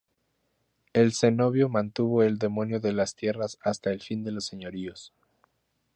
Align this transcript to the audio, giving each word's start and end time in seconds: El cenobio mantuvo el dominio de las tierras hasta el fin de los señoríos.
El 0.93 1.13
cenobio 1.13 1.69
mantuvo 1.69 2.23
el 2.23 2.39
dominio 2.39 2.79
de 2.79 2.91
las 2.91 3.13
tierras 3.13 3.59
hasta 3.61 3.91
el 3.91 4.01
fin 4.01 4.23
de 4.23 4.31
los 4.31 4.47
señoríos. 4.47 5.13